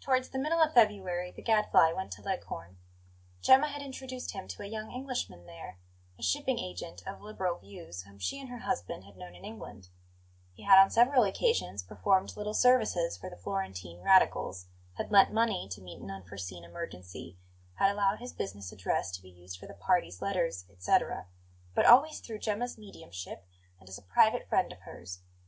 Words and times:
TOWARDS 0.00 0.30
the 0.30 0.38
middle 0.40 0.60
of 0.60 0.74
February 0.74 1.30
the 1.30 1.44
Gadfly 1.44 1.92
went 1.92 2.10
to 2.14 2.22
Leghorn. 2.22 2.78
Gemma 3.40 3.68
had 3.68 3.80
introduced 3.80 4.32
him 4.32 4.48
to 4.48 4.64
a 4.64 4.66
young 4.66 4.90
Englishman 4.90 5.46
there, 5.46 5.78
a 6.18 6.24
shipping 6.24 6.58
agent 6.58 7.06
of 7.06 7.20
liberal 7.22 7.58
views, 7.60 8.02
whom 8.02 8.18
she 8.18 8.40
and 8.40 8.48
her 8.48 8.58
husband 8.58 9.04
had 9.04 9.16
known 9.16 9.36
in 9.36 9.44
England. 9.44 9.90
He 10.54 10.64
had 10.64 10.76
on 10.82 10.90
several 10.90 11.22
occasions 11.22 11.84
performed 11.84 12.36
little 12.36 12.52
services 12.52 13.16
for 13.16 13.30
the 13.30 13.36
Florentine 13.36 14.00
radicals: 14.00 14.66
had 14.94 15.12
lent 15.12 15.32
money 15.32 15.68
to 15.68 15.80
meet 15.80 16.00
an 16.00 16.10
unforeseen 16.10 16.64
emergency, 16.64 17.38
had 17.74 17.92
allowed 17.92 18.18
his 18.18 18.32
business 18.32 18.72
address 18.72 19.12
to 19.12 19.22
be 19.22 19.30
used 19.30 19.56
for 19.56 19.68
the 19.68 19.74
party's 19.74 20.20
letters, 20.20 20.64
etc.; 20.68 21.26
but 21.76 21.86
always 21.86 22.18
through 22.18 22.40
Gemma's 22.40 22.76
mediumship, 22.76 23.46
and 23.78 23.88
as 23.88 23.98
a 23.98 24.02
private 24.02 24.48
friend 24.48 24.72
of 24.72 24.80
hers. 24.80 25.20